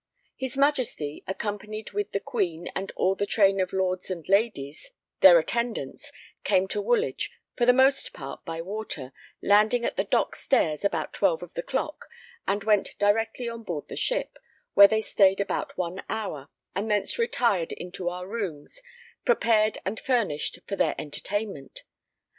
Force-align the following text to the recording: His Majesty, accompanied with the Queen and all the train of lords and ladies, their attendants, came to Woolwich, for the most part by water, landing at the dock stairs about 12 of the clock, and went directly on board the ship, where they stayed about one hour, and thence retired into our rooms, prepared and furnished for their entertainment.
His 0.35 0.57
Majesty, 0.57 1.23
accompanied 1.27 1.91
with 1.91 2.11
the 2.11 2.19
Queen 2.19 2.69
and 2.73 2.91
all 2.95 3.13
the 3.13 3.27
train 3.27 3.59
of 3.59 3.71
lords 3.71 4.09
and 4.09 4.27
ladies, 4.27 4.93
their 5.19 5.37
attendants, 5.37 6.11
came 6.43 6.67
to 6.69 6.81
Woolwich, 6.81 7.29
for 7.55 7.67
the 7.67 7.71
most 7.71 8.11
part 8.11 8.43
by 8.43 8.63
water, 8.63 9.11
landing 9.43 9.85
at 9.85 9.97
the 9.97 10.03
dock 10.03 10.35
stairs 10.35 10.83
about 10.83 11.13
12 11.13 11.43
of 11.43 11.53
the 11.53 11.61
clock, 11.61 12.07
and 12.47 12.63
went 12.63 12.97
directly 12.97 13.47
on 13.47 13.61
board 13.61 13.89
the 13.89 13.95
ship, 13.95 14.39
where 14.73 14.87
they 14.87 15.01
stayed 15.03 15.39
about 15.39 15.77
one 15.77 16.01
hour, 16.09 16.49
and 16.75 16.89
thence 16.89 17.19
retired 17.19 17.71
into 17.71 18.09
our 18.09 18.27
rooms, 18.27 18.81
prepared 19.23 19.77
and 19.85 19.99
furnished 19.99 20.61
for 20.67 20.75
their 20.75 20.95
entertainment. 20.97 21.83